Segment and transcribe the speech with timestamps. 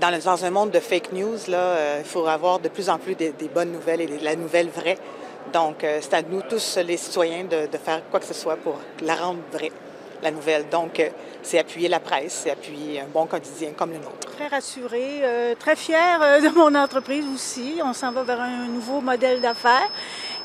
[0.00, 3.32] Dans, un monde de fake news, là, il faut avoir de plus en plus des,
[3.52, 4.98] bonnes nouvelles et de la nouvelle vraie.
[5.52, 9.14] Donc, c'est à nous tous, les citoyens, de, faire quoi que ce soit pour la
[9.14, 9.72] rendre vraie,
[10.22, 10.68] la nouvelle.
[10.68, 11.02] Donc,
[11.42, 14.30] c'est appuyer la presse, c'est appuyer un bon quotidien comme le nôtre.
[14.36, 17.80] Très rassurée, euh, très fière euh, de mon entreprise aussi.
[17.82, 19.88] On s'en va vers un nouveau modèle d'affaires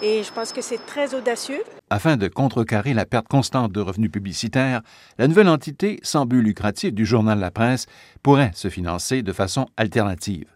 [0.01, 1.63] et je pense que c'est très audacieux.
[1.95, 4.81] Afin de contrecarrer la perte constante de revenus publicitaires,
[5.19, 7.85] la nouvelle entité, sans but lucratif du journal La Presse,
[8.23, 10.47] pourrait se financer de façon alternative.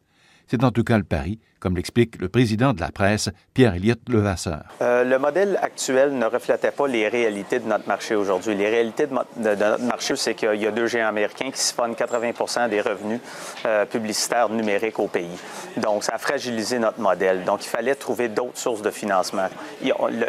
[0.47, 4.63] C'est en tout cas le pari comme l'explique le président de la presse, Pierre-Éliott Levasseur.
[4.81, 8.55] Euh, le modèle actuel ne reflétait pas les réalités de notre marché aujourd'hui.
[8.55, 12.69] Les réalités de, notre marché, c'est qu'il y a deux géants américains qui siphonnent 80%
[12.69, 13.19] des revenus
[13.65, 15.37] euh, publicitaires numériques au pays.
[15.77, 17.43] Donc, ça a fragilisé notre modèle.
[17.43, 19.47] Donc, il fallait trouver d'autres sources de financement.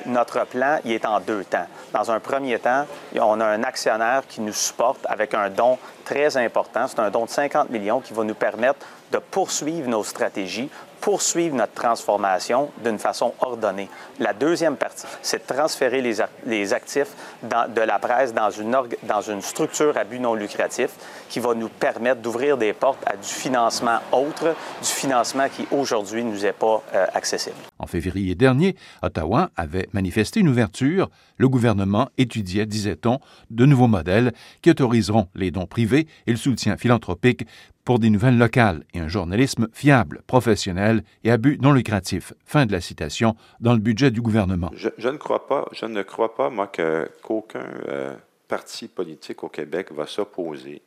[0.07, 1.67] notre plan, il est en deux temps.
[1.93, 6.37] Dans un premier temps, on a un actionnaire qui nous supporte avec un don très
[6.37, 6.87] important.
[6.87, 10.71] C'est un don de 50 millions qui va nous permettre de poursuivre nos stratégies
[11.09, 13.89] poursuivre notre transformation d'une façon ordonnée.
[14.19, 19.41] La deuxième partie, c'est de transférer les, actifs de la presse dans une, dans une
[19.41, 20.91] structure à but non lucratif
[21.31, 26.23] qui va nous permettre d'ouvrir des portes à du financement autre, du financement qui aujourd'hui
[26.23, 27.56] ne nous est pas euh, accessible.
[27.79, 31.09] En février dernier, Ottawa avait manifesté une ouverture.
[31.39, 36.77] Le gouvernement étudiait, disait-on, de nouveaux modèles qui autoriseront les dons privés et le soutien
[36.77, 37.47] philanthropique
[37.89, 42.34] pour des nouvelles locales et un journalisme fiable, professionnel et à but non lucratif.
[42.45, 44.70] Fin de la citation dans le budget du gouvernement.
[44.75, 48.14] Je, ne crois pas, je ne crois pas, moi, qu'aucun euh,
[48.47, 50.83] parti politique au Québec va s'opposer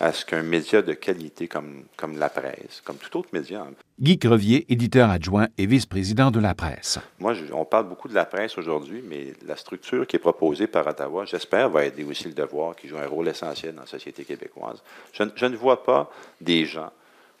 [0.00, 3.66] à ce qu'un média de qualité comme, comme la presse, comme tout autre média.
[4.00, 6.98] Guy Crevier, éditeur adjoint et vice-président de la presse.
[7.18, 10.86] Moi, on parle beaucoup de la presse aujourd'hui, mais la structure qui est proposée par
[10.86, 14.24] Ottawa, j'espère, va aider aussi le devoir, qui joue un rôle essentiel dans la société
[14.24, 14.82] québécoise.
[15.12, 16.90] Je, je ne vois pas des gens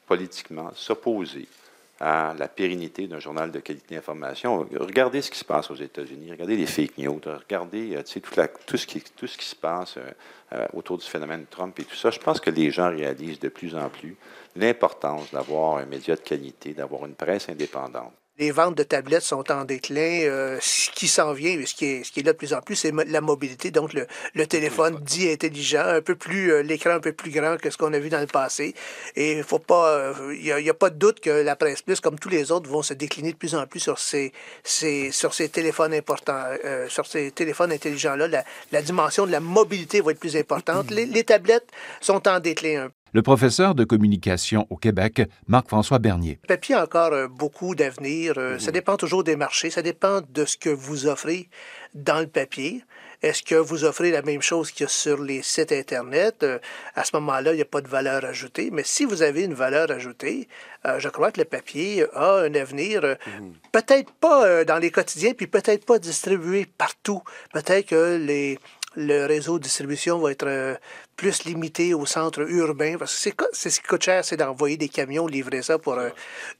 [0.06, 1.48] politiquement s'opposer
[2.00, 4.66] à la pérennité d'un journal de qualité d'information.
[4.74, 8.02] Regardez ce qui se passe aux États-Unis, regardez les fake news, regardez euh,
[8.66, 10.10] tout, ce qui se passe euh,
[10.54, 12.10] euh, autour du phénomène Trump et tout ça.
[12.10, 14.16] Je pense que les gens réalisent de plus en plus
[14.56, 18.14] l'importance d'avoir un média de qualité, d'avoir une presse indépendante.
[18.40, 20.22] Les ventes de tablettes sont en déclin.
[20.22, 22.62] Euh, ce qui s'en vient, ce qui, est, ce qui est là de plus en
[22.62, 23.70] plus, c'est la mobilité.
[23.70, 27.58] Donc, le, le téléphone dit intelligent, un peu plus, euh, l'écran un peu plus grand
[27.58, 28.74] que ce qu'on a vu dans le passé.
[29.14, 32.00] Et il faut pas, il euh, n'y a, pas de doute que la presse plus,
[32.00, 34.32] comme tous les autres, vont se décliner de plus en plus sur ces,
[34.64, 36.46] ces sur ces téléphones importants,
[36.88, 38.26] sur ces téléphones intelligents-là.
[38.26, 40.90] La, la, dimension de la mobilité va être plus importante.
[40.90, 41.68] Les, les tablettes
[42.00, 46.38] sont en déclin un peu le professeur de communication au Québec, Marc-François Bernier.
[46.42, 48.34] Le papier a encore euh, beaucoup d'avenir.
[48.36, 49.70] Euh, ça dépend toujours des marchés.
[49.70, 51.48] Ça dépend de ce que vous offrez
[51.94, 52.84] dans le papier.
[53.22, 56.42] Est-ce que vous offrez la même chose qu'il y a sur les sites Internet?
[56.42, 56.58] Euh,
[56.94, 58.70] à ce moment-là, il n'y a pas de valeur ajoutée.
[58.72, 60.48] Mais si vous avez une valeur ajoutée,
[60.96, 63.52] je crois que le papier a un avenir, mhm.
[63.70, 67.22] peut-être pas dans les quotidiens, puis peut-être pas distribué partout.
[67.52, 68.58] Peut-être que les,
[68.96, 70.74] le réseau de distribution va être euh,
[71.16, 72.96] plus limité au centre urbain.
[72.98, 75.96] Parce que c'est ce qui coûte cher, c'est d'envoyer des camions livrer ça pour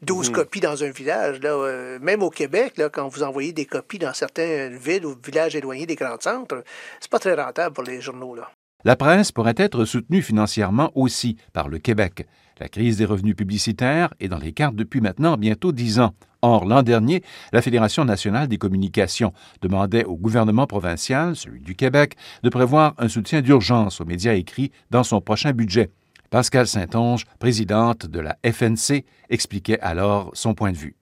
[0.02, 0.36] 12 euh, mhm.
[0.36, 1.40] copies dans un village.
[1.40, 5.16] Là, euh, même au Québec, là, quand vous envoyez des copies dans certaines villes ou
[5.24, 6.62] villages éloignés des grands centres,
[7.00, 8.34] c'est pas très rentable pour les journaux.
[8.34, 8.50] Là.
[8.84, 12.26] La presse pourrait être soutenue financièrement aussi par le Québec.
[12.60, 16.14] La crise des revenus publicitaires est dans les cartes depuis maintenant bientôt dix ans.
[16.42, 22.16] Or, l'an dernier, la Fédération nationale des communications demandait au gouvernement provincial, celui du Québec,
[22.42, 25.90] de prévoir un soutien d'urgence aux médias écrits dans son prochain budget.
[26.30, 30.94] Pascal Saint-Onge, présidente de la FNC, expliquait alors son point de vue.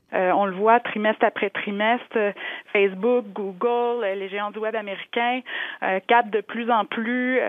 [0.48, 2.32] Euh, le voit trimestre après trimestre, euh,
[2.72, 5.40] Facebook, Google, euh, les géants du web américains
[6.06, 7.40] captent de plus en plus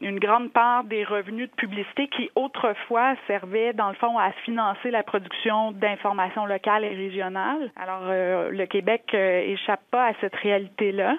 [0.00, 4.90] une grande part des revenus de publicité qui autrefois servaient dans le fond à financer
[4.90, 7.70] la production d'informations locales et régionales.
[7.76, 11.16] Alors le Québec échappe pas à cette réalité-là.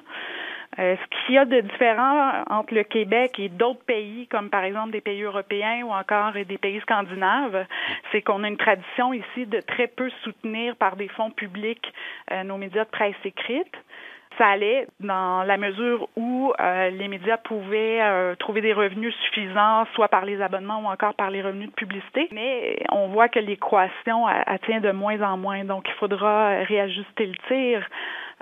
[0.79, 4.63] Euh, ce qu'il y a de différent entre le Québec et d'autres pays, comme par
[4.63, 7.65] exemple des pays européens ou encore des pays scandinaves,
[8.11, 11.93] c'est qu'on a une tradition ici de très peu soutenir par des fonds publics
[12.31, 13.75] euh, nos médias de presse écrite
[14.37, 17.99] ça allait dans la mesure où euh, les médias pouvaient
[18.39, 22.29] trouver des revenus suffisants, soit par les abonnements ou encore par les revenus de publicité.
[22.31, 24.27] Mais on voit que l'équation
[24.65, 27.85] tient de moins en moins, donc il faudra réajuster le tir.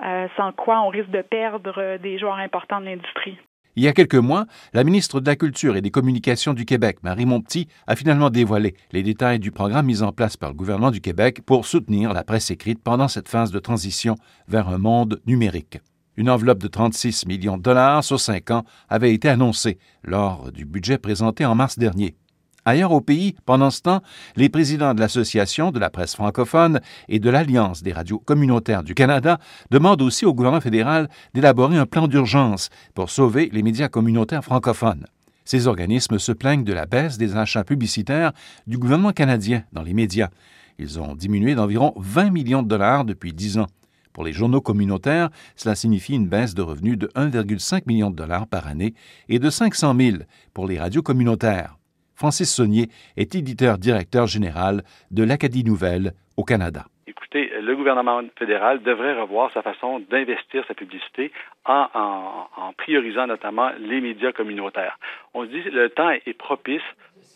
[0.02, 3.36] Euh, sans quoi on risque de perdre euh, des joueurs importants de l'industrie.
[3.76, 6.98] Il y a quelques mois, la ministre de la Culture et des Communications du Québec,
[7.02, 10.90] Marie Montpetit, a finalement dévoilé les détails du programme mis en place par le gouvernement
[10.90, 14.16] du Québec pour soutenir la presse écrite pendant cette phase de transition
[14.48, 15.78] vers un monde numérique.
[16.16, 20.64] Une enveloppe de 36 millions de dollars sur cinq ans avait été annoncée lors du
[20.64, 22.16] budget présenté en mars dernier.
[22.70, 24.00] Ailleurs au pays, pendant ce temps,
[24.36, 28.94] les présidents de l'Association de la presse francophone et de l'Alliance des radios communautaires du
[28.94, 29.40] Canada
[29.72, 35.06] demandent aussi au gouvernement fédéral d'élaborer un plan d'urgence pour sauver les médias communautaires francophones.
[35.44, 38.30] Ces organismes se plaignent de la baisse des achats publicitaires
[38.68, 40.28] du gouvernement canadien dans les médias.
[40.78, 43.66] Ils ont diminué d'environ 20 millions de dollars depuis 10 ans.
[44.12, 48.46] Pour les journaux communautaires, cela signifie une baisse de revenus de 1,5 million de dollars
[48.46, 48.94] par année
[49.28, 50.18] et de 500 000
[50.54, 51.79] pour les radios communautaires.
[52.20, 56.84] Francis Saunier est éditeur-directeur général de l'Acadie Nouvelle au Canada.
[57.06, 61.32] Écoutez, le gouvernement fédéral devrait revoir sa façon d'investir sa publicité
[61.64, 64.98] en, priorisant notamment les médias communautaires.
[65.32, 66.82] On se dit que le temps est propice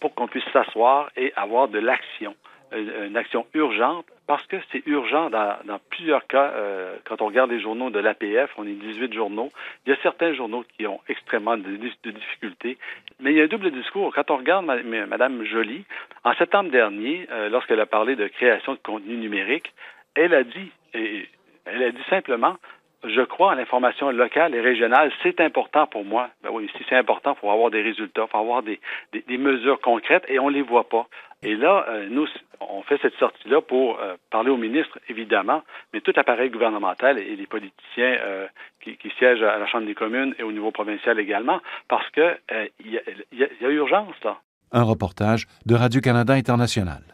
[0.02, 2.34] pour qu'on puisse s'asseoir et avoir de l'action
[2.72, 6.52] une action urgente parce que c'est urgent dans, plusieurs cas.
[6.54, 9.50] Euh, quand on regarde les journaux de l'APF, on est 18 journaux.
[9.86, 11.76] Il y a certains journaux qui ont extrêmement de,
[12.10, 12.78] difficultés.
[13.20, 14.14] Mais il y a un double discours.
[14.14, 15.84] Quand on regarde Mme Joly,
[16.24, 19.72] en septembre dernier, euh, lorsqu'elle a parlé de création de contenu numérique,
[20.14, 22.56] elle a dit, elle a dit simplement,
[23.04, 25.12] je crois à l'information locale et régionale.
[25.22, 26.30] C'est important pour moi.
[26.42, 28.80] Ben oui, si c'est important, il faut avoir des résultats, il faut avoir des,
[29.12, 31.06] des, mesures concrètes et on ne les voit pas.
[31.44, 32.26] Et là, euh, nous,
[32.60, 35.62] on fait cette sortie-là pour euh, parler au ministre, évidemment,
[35.92, 38.46] mais tout appareil gouvernemental et les politiciens euh,
[38.82, 42.36] qui, qui, siègent à la Chambre des communes et au niveau provincial également, parce que
[42.80, 44.38] il y, y, a urgence là.
[44.72, 47.13] Un reportage de Radio-Canada International.